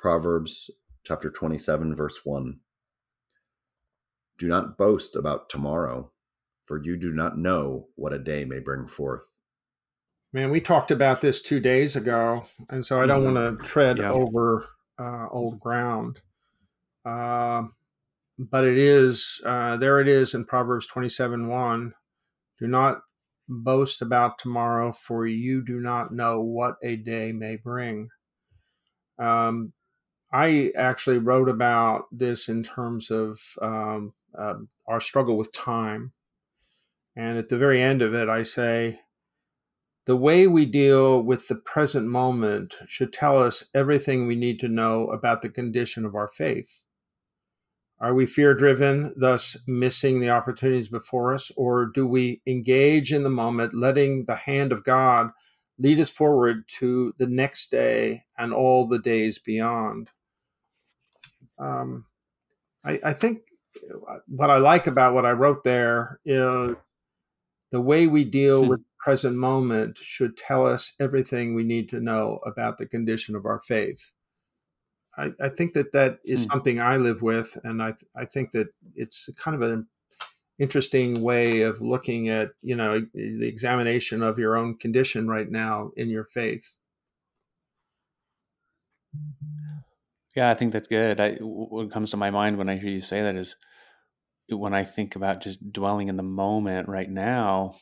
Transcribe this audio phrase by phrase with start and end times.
[0.00, 0.70] Proverbs
[1.04, 2.60] chapter 27, verse 1.
[4.38, 6.10] Do not boast about tomorrow,
[6.64, 9.34] for you do not know what a day may bring forth.
[10.32, 13.34] Man, we talked about this two days ago, and so I don't Mhm.
[13.34, 14.12] want to tread Yeah.
[14.12, 14.68] over
[14.98, 16.20] uh, old ground.
[17.04, 17.64] Uh,
[18.38, 21.94] but it is, uh, there it is in Proverbs 27 1.
[22.58, 23.02] Do not
[23.48, 28.10] boast about tomorrow, for you do not know what a day may bring.
[29.18, 29.72] Um,
[30.32, 36.12] I actually wrote about this in terms of um, um, our struggle with time.
[37.16, 39.00] And at the very end of it, I say,
[40.06, 44.68] the way we deal with the present moment should tell us everything we need to
[44.68, 46.82] know about the condition of our faith.
[48.00, 53.24] Are we fear driven, thus missing the opportunities before us, or do we engage in
[53.24, 55.30] the moment, letting the hand of God
[55.78, 60.08] lead us forward to the next day and all the days beyond?
[61.60, 62.06] Um,
[62.84, 63.42] I, I think
[64.26, 66.76] what I like about what I wrote there is
[67.72, 68.66] the way we deal Hmm.
[68.66, 73.36] with the present moment should tell us everything we need to know about the condition
[73.36, 74.12] of our faith.
[75.16, 76.50] I, I think that that is Hmm.
[76.50, 79.88] something I live with, and I I think that it's kind of an
[80.58, 85.92] interesting way of looking at you know the examination of your own condition right now
[85.96, 86.74] in your faith.
[90.36, 91.20] Yeah, I think that's good.
[91.20, 93.56] I, what comes to my mind when I hear you say that is
[94.48, 97.74] when I think about just dwelling in the moment right now,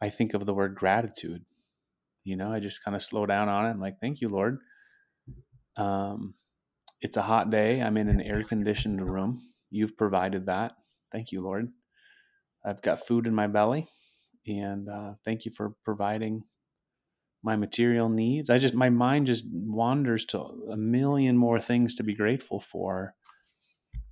[0.00, 1.44] I think of the word gratitude.
[2.24, 3.70] You know, I just kind of slow down on it.
[3.70, 4.58] I'm like, thank you, Lord.
[5.76, 6.34] Um,
[7.00, 7.80] it's a hot day.
[7.80, 9.42] I'm in an air conditioned room.
[9.70, 10.72] You've provided that.
[11.12, 11.68] Thank you, Lord.
[12.64, 13.88] I've got food in my belly.
[14.46, 16.42] And uh, thank you for providing
[17.42, 18.50] my material needs.
[18.50, 20.38] I just, my mind just wanders to
[20.70, 23.14] a million more things to be grateful for.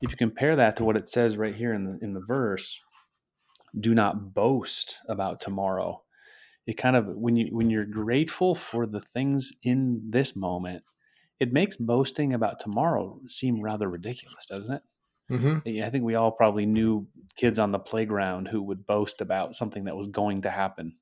[0.00, 2.80] If you compare that to what it says right here in the, in the verse,
[3.78, 6.02] do not boast about tomorrow.
[6.66, 10.82] It kind of, when you, when you're grateful for the things in this moment,
[11.40, 14.82] it makes boasting about tomorrow seem rather ridiculous, doesn't it?
[15.30, 15.82] Mm-hmm.
[15.82, 19.84] I think we all probably knew kids on the playground who would boast about something
[19.84, 20.96] that was going to happen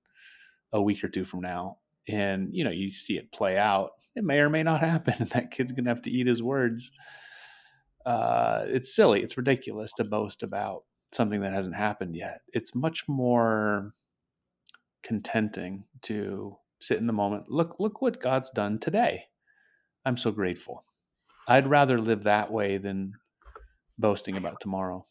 [0.73, 1.79] a week or two from now.
[2.09, 3.91] And, you know, you see it play out.
[4.17, 5.15] It may or may not happen.
[5.19, 6.93] And that kid's going to have to eat his words.
[8.05, 9.23] Uh, it's silly.
[9.23, 12.41] It's ridiculous to boast about something that hasn't happened yet.
[12.53, 13.95] It's much more
[15.03, 17.51] contenting to sit in the moment.
[17.51, 19.25] Look, look what God's done today.
[20.05, 20.85] I'm so grateful.
[21.49, 23.15] I'd rather live that way than
[23.99, 25.07] boasting about tomorrow.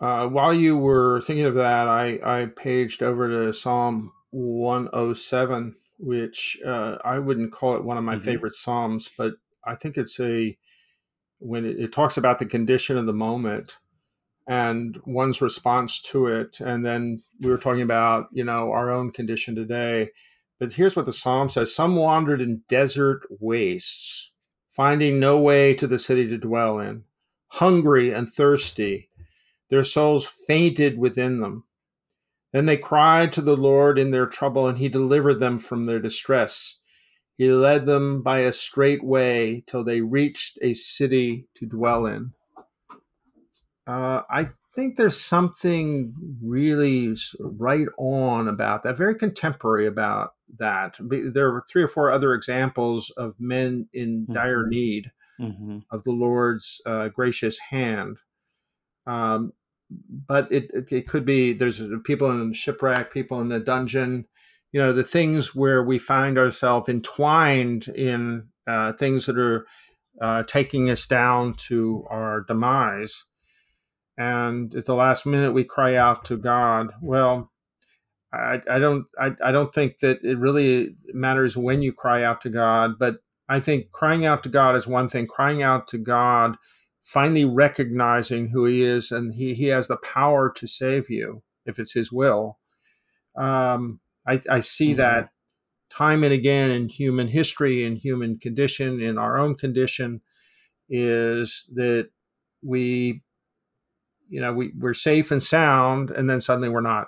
[0.00, 6.58] Uh, while you were thinking of that, I, I paged over to Psalm 107, which
[6.66, 8.22] uh, I wouldn't call it one of my Mhm.
[8.22, 10.56] favorite Psalms, but I think it's a,
[11.38, 13.78] when it, it talks about the condition of the moment
[14.46, 16.60] and one's response to it.
[16.60, 20.10] And then we were talking about, you know, our own condition today.
[20.60, 24.32] But here's what the Psalm says Some wandered in desert wastes,
[24.70, 27.04] finding no way to the city to dwell in,
[27.48, 29.08] hungry and thirsty
[29.68, 31.64] their souls fainted within them.
[32.56, 36.00] Then they cried to the Lord in their trouble, and he delivered them from their
[36.00, 36.78] distress.
[37.36, 42.32] He led them by a straight way till they reached a city to dwell in.
[43.86, 50.94] Uh, I think there's something really right on about that, very contemporary about that.
[50.98, 54.68] There were three or four other examples of men in dire Mhm.
[54.70, 55.78] need Mm-hmm.
[55.90, 58.16] of the Lord's uh, gracious hand.
[59.06, 59.52] Um,
[59.90, 64.26] but it, it it could be there's people in shipwreck, people in the dungeon,
[64.72, 69.66] you know, the things where we find ourselves entwined in uh, things that are
[70.20, 73.24] uh, taking us down to our demise.
[74.18, 76.88] And at the last minute, we cry out to God.
[77.02, 77.52] Well,
[78.32, 82.40] I, I don't I, I don't think that it really matters when you cry out
[82.42, 83.16] to God, but
[83.48, 85.26] I think crying out to God is one thing.
[85.26, 86.56] Crying out to God,
[87.06, 91.78] finally recognizing who He is, and He He has the power to save you if
[91.78, 92.58] it's His will.
[93.36, 94.96] Um, I, I see Mhm.
[94.98, 95.30] that
[95.88, 100.20] time and again in human history, in human condition, in our own condition,
[100.90, 102.08] is that
[102.62, 103.22] we,
[104.28, 107.06] you know, we, we're safe and sound, and then suddenly we're not.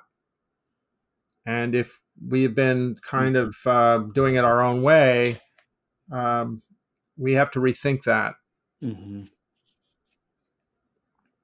[1.45, 5.41] And if we've been kind of uh, doing it our own way,
[6.13, 6.63] um,
[7.17, 8.35] we have to rethink that.
[8.83, 9.25] Mm-hmm.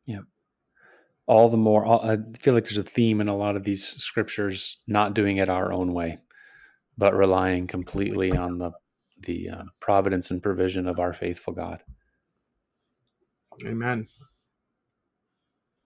[0.07, 0.25] Yep.
[1.27, 3.85] All the more, all- I feel like there's a theme in a lot of these
[3.85, 6.19] scriptures, not doing it our own way,
[6.99, 8.73] but relying completely on the
[9.21, 11.83] the uh, providence and provision of our faithful God.
[13.65, 14.07] Amen.